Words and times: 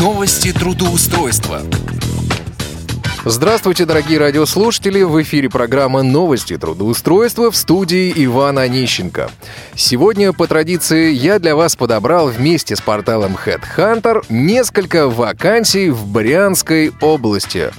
Новости 0.00 0.54
трудоустройства. 0.54 1.60
Здравствуйте, 3.26 3.84
дорогие 3.84 4.18
радиослушатели! 4.18 5.02
В 5.02 5.20
эфире 5.20 5.50
программа 5.50 6.02
«Новости 6.02 6.56
трудоустройства» 6.56 7.50
в 7.50 7.56
студии 7.56 8.10
Ивана 8.16 8.62
Онищенко. 8.62 9.30
Сегодня, 9.74 10.32
по 10.32 10.46
традиции, 10.46 11.12
я 11.12 11.38
для 11.38 11.54
вас 11.54 11.76
подобрал 11.76 12.28
вместе 12.28 12.74
с 12.74 12.80
порталом 12.80 13.36
Headhunter 13.36 14.24
несколько 14.30 15.10
вакансий 15.10 15.90
в 15.90 16.06
Брянской 16.06 16.92
области. 17.02 17.70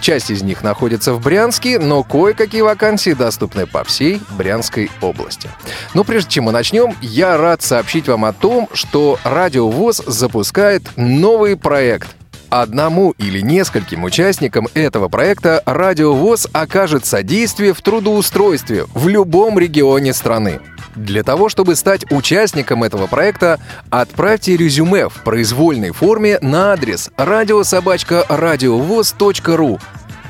Часть 0.00 0.30
из 0.30 0.42
них 0.42 0.62
находится 0.62 1.12
в 1.12 1.22
Брянске, 1.22 1.78
но 1.78 2.02
кое-какие 2.02 2.62
вакансии 2.62 3.12
доступны 3.12 3.66
по 3.66 3.84
всей 3.84 4.20
Брянской 4.30 4.90
области. 5.00 5.50
Но 5.94 6.04
прежде 6.04 6.30
чем 6.30 6.44
мы 6.44 6.52
начнем, 6.52 6.94
я 7.00 7.36
рад 7.36 7.62
сообщить 7.62 8.08
вам 8.08 8.24
о 8.24 8.32
том, 8.32 8.68
что 8.72 9.18
Радио 9.24 9.68
ВОЗ 9.68 10.02
запускает 10.06 10.82
новый 10.96 11.56
проект— 11.56 12.08
Одному 12.50 13.14
или 13.18 13.40
нескольким 13.40 14.04
участникам 14.04 14.68
этого 14.72 15.08
проекта 15.08 15.62
Радио 15.66 16.14
ВОЗ 16.14 16.48
окажет 16.52 17.04
содействие 17.04 17.74
в 17.74 17.82
трудоустройстве 17.82 18.86
в 18.94 19.08
любом 19.08 19.58
регионе 19.58 20.14
страны. 20.14 20.60
Для 20.96 21.22
того, 21.22 21.50
чтобы 21.50 21.76
стать 21.76 22.10
участником 22.10 22.84
этого 22.84 23.06
проекта, 23.06 23.60
отправьте 23.90 24.56
резюме 24.56 25.10
в 25.10 25.22
произвольной 25.24 25.90
форме 25.90 26.38
на 26.40 26.72
адрес 26.72 27.10
радиособачка.радиовоз.ру. 27.18 29.78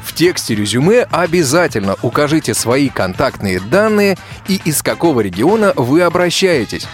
В 0.08 0.14
тексте 0.14 0.54
резюме 0.54 1.02
обязательно 1.10 1.96
укажите 2.00 2.54
свои 2.54 2.88
контактные 2.88 3.60
данные 3.60 4.16
и 4.48 4.58
из 4.64 4.82
какого 4.82 5.20
региона 5.20 5.74
вы 5.76 6.00
обращаетесь. 6.00 6.88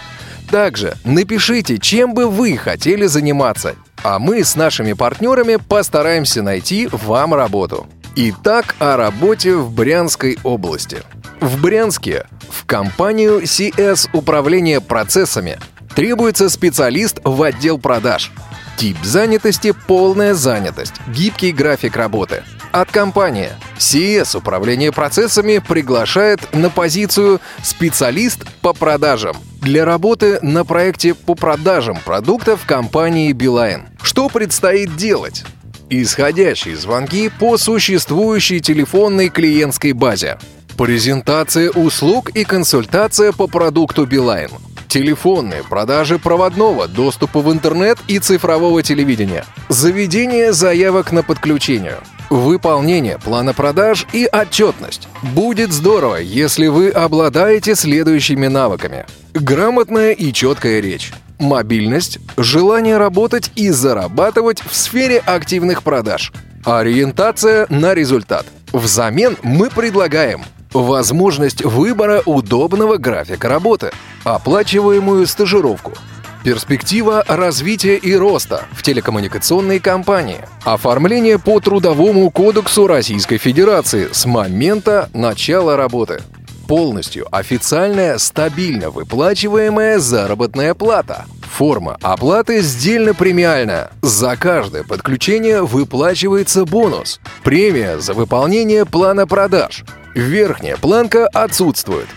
Также 0.51 0.95
напишите, 1.05 1.79
чем 1.79 2.13
бы 2.13 2.29
вы 2.29 2.57
хотели 2.57 3.05
заниматься 3.05 3.75
а 4.05 4.19
мы 4.19 4.43
с 4.43 4.55
нашими 4.55 4.93
партнерами 4.93 5.55
постараемся 5.55 6.43
найти 6.43 6.87
вам 6.91 7.33
работу. 7.33 7.87
Итак, 8.15 8.75
о 8.77 8.97
работе 8.97 9.55
в 9.55 9.71
Брянской 9.71 10.37
области. 10.43 10.99
В 11.41 11.59
Брянске 11.59 12.27
в 12.47 12.67
компанию 12.67 13.41
CS 13.41 14.09
Управление 14.13 14.79
процессами 14.79 15.57
требуется 15.95 16.49
специалист 16.49 17.19
в 17.23 17.41
отдел 17.41 17.79
продаж. 17.79 18.31
Тип 18.77 18.97
занятости– 19.01 19.73
полная 19.87 20.35
занятость, 20.35 20.93
гибкий 21.07 21.51
график 21.51 21.95
работы. 21.95 22.43
От 22.75 22.91
компании 22.91 23.51
CS 23.77 24.37
Управление 24.37 24.91
процессами 24.91 25.59
приглашает 25.59 26.53
на 26.53 26.69
позицию 26.69 27.39
специалист 27.63 28.45
по 28.59 28.73
продажам– 28.73 29.37
для 29.61 29.85
работы 29.85 30.39
на 30.41 30.65
проекте 30.65 31.13
по 31.13 31.35
продажам 31.35 31.97
продуктов 32.03 32.65
компании 32.65 33.31
Билайн. 33.31 33.85
Что 34.03 34.27
предстоит 34.27 34.97
делать? 34.97 35.45
Исходящие 35.89 36.75
звонки 36.75 37.29
по 37.29 37.57
существующей 37.57 38.59
телефонной 38.59 39.29
клиентской 39.29 39.93
базе. 39.93 40.37
Презентация 40.77 41.71
услуг 41.71 42.31
и 42.31 42.43
консультация 42.43 43.31
по 43.31 43.47
продукту 43.47 44.05
Билайн. 44.05 44.49
Телефонные 44.89 45.63
продажи 45.63 46.19
проводного, 46.19 46.89
доступа 46.89 47.39
в 47.39 47.49
интернет 47.53 47.97
и 48.09 48.19
цифрового 48.19 48.83
телевидения. 48.83 49.45
Заведение 49.69 50.51
заявок 50.51 51.13
на 51.13 51.23
подключение– 51.23 51.99
Выполнение 52.29 53.19
плана 53.19 53.53
продаж 53.53 54.07
и 54.11 54.27
отчетность. 54.31 55.07
Будет 55.21 55.71
здорово, 55.71 56.15
если 56.15 56.67
вы 56.67 56.89
обладаете 56.89 57.75
следующими 57.75 58.47
навыками. 58.47 59.05
Грамотная 59.33 60.11
и 60.11 60.33
четкая 60.33 60.79
речь. 60.79 61.13
Мобильность, 61.39 62.17
желание 62.37 62.97
работать 62.97 63.51
и 63.55 63.69
зарабатывать 63.69 64.63
в 64.65 64.75
сфере 64.75 65.19
активных 65.19 65.83
продаж. 65.83 66.33
Ориентация 66.63 67.67
на 67.69 67.93
результат. 67.93 68.47
Взамен 68.73 69.37
мы 69.43 69.69
предлагаем 69.69 70.43
возможность 70.73 71.63
выбора 71.63 72.23
удобного 72.25 72.97
графика 72.97 73.47
работы, 73.49 73.91
оплачиваемую 74.23 75.27
стажировку– 75.27 75.93
Перспектива 76.45 77.23
развития 77.27 77.95
и 77.95 78.13
роста 78.13 78.65
в 78.71 78.83
телекоммуникационной 78.83 79.79
компании. 79.79 80.41
Оформление 80.63 81.39
по 81.39 81.59
Трудовому 81.59 82.29
кодексу 82.29 82.85
Российской 82.85 83.39
Федерации 83.39 84.09
с 84.11 84.27
момента 84.27 85.09
начала 85.11 85.75
работы. 85.75 86.21
Полностью 86.67 87.25
официальная, 87.35 88.19
стабильно 88.19 88.91
выплачиваемая 88.91 89.97
заработная 89.97 90.75
плата. 90.75 91.25
Форма 91.41 91.97
оплаты 92.03 92.61
сдельно-премиальная. 92.61 93.89
За 94.03 94.37
каждое 94.37 94.83
подключение 94.83 95.63
выплачивается 95.63 96.65
бонус. 96.65 97.19
Премия 97.43 97.97
за 97.97 98.13
выполнение 98.13 98.85
плана 98.85 99.25
продаж. 99.25 99.83
Верхняя 100.13 100.77
планка 100.77 101.25
отсутствует. 101.25 102.07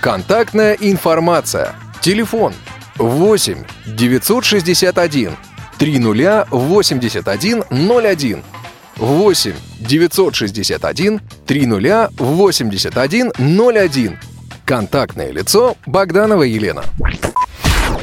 Контактная 0.00 0.76
информация. 0.80 1.76
Телефон 2.00 2.52
8 2.52 2.75
961 2.98 5.36
30 5.78 6.46
81 6.50 7.64
01 7.70 8.42
8 8.96 9.52
961 9.80 11.20
30 11.46 12.10
81 12.18 13.32
01 13.36 14.18
Контактное 14.64 15.30
лицо 15.30 15.76
Богданова 15.86 16.42
Елена. 16.42 16.82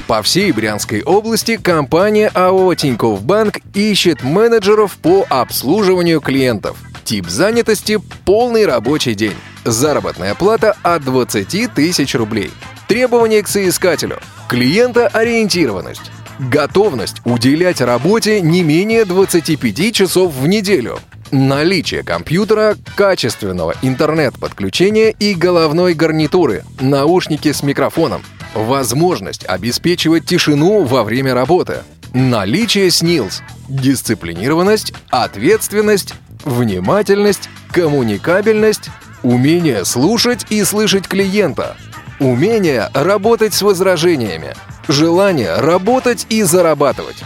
По 0.07 0.21
всей 0.21 0.51
Брянской 0.51 1.01
области 1.01 1.57
компания 1.57 2.29
АО 2.33 2.73
Тинькофф 2.75 3.21
Банк 3.21 3.59
ищет 3.73 4.23
менеджеров 4.23 4.97
по 4.97 5.25
обслуживанию 5.29 6.21
клиентов. 6.21 6.77
Тип 7.03 7.27
занятости– 7.27 7.99
полный 8.25 8.65
рабочий 8.65 9.13
день. 9.13 9.35
Заработная 9.65 10.35
плата 10.35 10.75
от 10.83 11.03
20 11.03 11.73
тысяч 11.73 12.15
рублей. 12.15 12.51
Требования 12.87 13.43
к 13.43 13.47
соискателю. 13.47 14.19
Клиентоориентированность. 14.53 16.11
Готовность 16.37 17.23
уделять 17.25 17.81
работе 17.81 18.39
не 18.39 18.61
менее 18.61 19.03
25 19.03 19.95
часов 19.95 20.31
в 20.31 20.45
неделю. 20.45 20.99
Наличие 21.31 22.03
компьютера, 22.03 22.77
качественного 22.95 23.73
интернет-подключения 23.81 25.09
и 25.09 25.33
головной 25.33 25.95
гарнитуры, 25.95 26.63
наушники 26.79 27.51
с 27.51 27.63
микрофоном. 27.63 28.21
Возможность 28.53 29.43
обеспечивать 29.47 30.27
тишину 30.27 30.83
во 30.83 31.03
время 31.03 31.33
работы. 31.33 31.77
Наличие 32.13 32.91
СНИЛС. 32.91 33.41
Дисциплинированность, 33.69 34.93
ответственность, 35.09 36.13
внимательность, 36.45 37.49
коммуникабельность, 37.71 38.91
умение 39.23 39.83
слушать 39.83 40.45
и 40.51 40.63
слышать 40.63 41.07
клиента– 41.07 41.75
Умение 42.23 42.89
работать 42.93 43.53
с 43.53 43.61
возражениями. 43.61 44.53
Желание 44.87 45.55
работать 45.57 46.25
и 46.29 46.41
зарабатывать. 46.43 47.17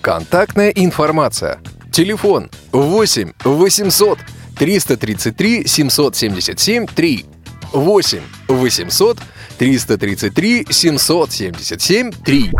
Контактная 0.00 0.70
информация. 0.70 1.60
Телефон 1.92 2.50
8 2.72 3.32
800 3.44 4.18
333 4.58 5.68
777 5.68 6.86
3 6.88 7.26
8 7.72 8.20
800 8.48 9.18
333 9.56 10.66
777 10.68 12.10
3 12.10 12.52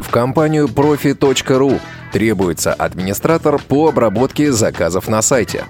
В 0.00 0.10
компанию 0.10 0.68
profi.ru 0.68 1.80
требуется 2.12 2.72
администратор 2.72 3.60
по 3.60 3.88
обработке 3.88 4.52
заказов 4.52 5.08
на 5.08 5.22
сайте. 5.22 5.64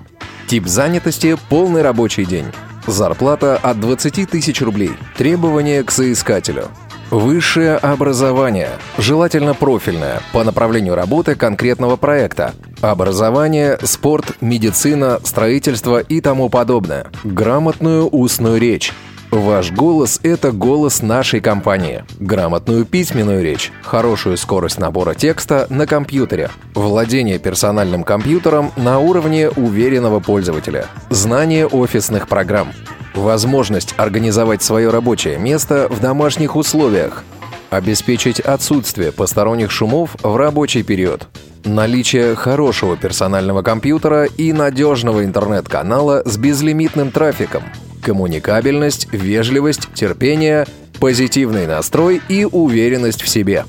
Тип 0.48 0.66
занятости– 0.66 1.38
полный 1.48 1.80
рабочий 1.80 2.26
день. 2.26 2.52
Зарплата 2.88 3.58
от 3.62 3.80
20 3.80 4.30
тысяч 4.30 4.62
рублей. 4.62 4.92
Требования 5.18 5.82
к 5.82 5.90
соискателю. 5.90 6.68
Высшее 7.10 7.76
образование, 7.76 8.70
желательно 8.96 9.52
профильное, 9.52 10.22
по 10.32 10.42
направлению 10.42 10.94
работы 10.94 11.34
конкретного 11.34 11.96
проекта. 11.96 12.54
Образование, 12.80 13.78
спорт, 13.82 14.36
медицина, 14.40 15.20
строительство 15.22 15.98
и 15.98 16.22
тому 16.22 16.48
подобное. 16.48 17.08
Грамотную 17.24 18.08
устную 18.08 18.58
речь. 18.58 18.94
Ваш 19.30 19.72
голос— 19.72 20.20
это 20.22 20.52
голос 20.52 21.02
нашей 21.02 21.40
компании. 21.40 22.02
Грамотную 22.18 22.86
письменную 22.86 23.42
речь, 23.42 23.70
хорошую 23.82 24.38
скорость 24.38 24.78
набора 24.78 25.12
текста 25.14 25.66
на 25.68 25.86
компьютере, 25.86 26.50
владение 26.74 27.38
персональным 27.38 28.04
компьютером 28.04 28.72
на 28.76 29.00
уровне 29.00 29.50
уверенного 29.50 30.20
пользователя, 30.20 30.86
знание 31.10 31.66
офисных 31.66 32.26
программ, 32.26 32.68
возможность 33.14 33.94
организовать 33.98 34.62
свое 34.62 34.88
рабочее 34.88 35.36
место 35.36 35.88
в 35.90 36.00
домашних 36.00 36.56
условиях, 36.56 37.22
обеспечить 37.68 38.40
отсутствие 38.40 39.12
посторонних 39.12 39.70
шумов 39.70 40.16
в 40.22 40.36
рабочий 40.36 40.82
период, 40.82 41.28
наличие 41.64 42.34
хорошего 42.34 42.96
персонального 42.96 43.60
компьютера 43.60 44.24
и 44.24 44.54
надежного 44.54 45.22
интернет-канала 45.22 46.22
с 46.24 46.38
безлимитным 46.38 47.10
трафиком– 47.10 47.64
коммуникабельность, 48.08 49.06
вежливость, 49.12 49.92
терпение, 49.92 50.66
позитивный 50.98 51.66
настрой 51.66 52.22
и 52.30 52.46
уверенность 52.46 53.20
в 53.20 53.28
себе. 53.28 53.66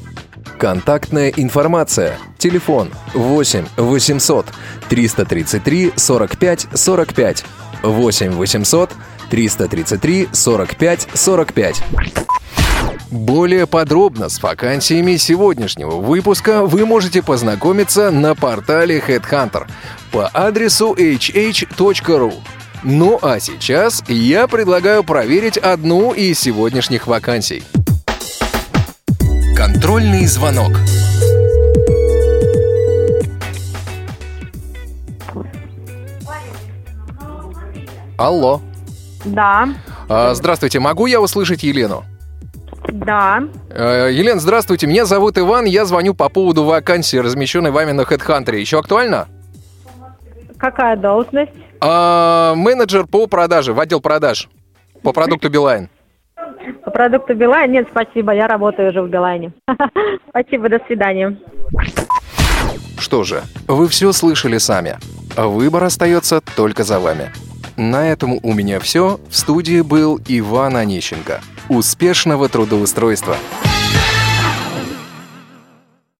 Контактная 0.57 1.27
информация. 1.36 2.18
Телефон 2.38 2.89
8 3.13 3.65
800 3.75 4.45
333 4.88 5.91
45 5.94 6.68
45. 6.74 7.45
8 7.83 8.31
800 8.31 8.91
333 9.30 10.30
45 10.31 11.07
45. 11.13 11.83
Более 13.12 13.68
подробно 13.68 14.30
с 14.30 14.41
вакансиями 14.41 15.18
сегодняшнего 15.18 15.97
выпуска 15.97 16.63
вы 16.63 16.86
можете 16.86 17.21
познакомиться 17.21 18.09
на 18.09 18.36
портале 18.36 19.03
Headhunter 19.06 19.68
по 20.13 20.30
адресу 20.33 20.94
hh.ru. 20.94 22.33
Ну 22.84 23.20
а 23.22 23.40
сейчас 23.40 24.04
я 24.08 24.48
предлагаю 24.48 25.04
проверить 25.04 25.58
одну 25.58 26.14
из 26.14 26.40
сегодняшних 26.40 27.08
вакансий. 27.08 27.64
Контрольный 29.56 30.26
звонок. 30.26 30.72
Алло. 38.18 38.62
Да, 39.25 39.70
А, 40.08 40.34
Здравствуйте, 40.34 40.80
могу 40.80 41.06
я 41.06 41.22
услышать 41.22 41.64
Елену? 41.64 42.04
да. 42.92 43.44
Э, 43.70 44.10
Елена, 44.12 44.40
здравствуйте, 44.40 44.88
меня 44.88 45.06
зовут 45.06 45.38
Иван, 45.38 45.66
я 45.66 45.86
звоню 45.86 46.14
по 46.16 46.28
поводу 46.30 46.64
вакансии, 46.64 47.18
размещенной 47.18 47.70
вами 47.72 47.92
на 47.92 48.02
HeadHunter. 48.02 48.56
Еще 48.58 48.80
актуально? 48.80 49.28
Какая 50.60 50.96
должность? 50.98 51.52
А, 51.82 52.54
менеджер 52.56 53.08
по 53.08 53.28
продаже, 53.28 53.74
в 53.74 53.80
отдел 53.80 54.02
продаж 54.02 54.50
по 55.02 55.14
продукту 55.14 55.50
Билайн. 55.50 55.90
По 56.84 56.92
продукту 56.92 57.34
Билайн? 57.34 57.72
Нет, 57.72 57.88
спасибо, 57.90 58.34
я 58.34 58.48
работаю 58.48 58.90
уже 58.90 59.02
в 59.02 59.10
Билайне. 59.10 59.54
Спасибо, 60.30 60.70
до 60.70 60.80
свидания. 60.88 61.38
Что 62.98 63.24
же, 63.24 63.44
вы 63.68 63.88
все 63.88 64.12
слышали 64.12 64.58
сами. 64.58 64.98
Выбор 65.36 65.86
остается 65.86 66.42
только 66.56 66.84
за 66.84 67.00
вами. 67.00 67.32
На 67.78 68.10
этом 68.10 68.40
у 68.44 68.54
меня 68.54 68.80
все. 68.80 69.20
В 69.30 69.36
студии 69.36 69.82
был 69.82 70.20
Иван 70.28 70.76
Онищенко. 70.76 71.40
Успешного 71.70 72.50
трудоустройства! 72.50 73.36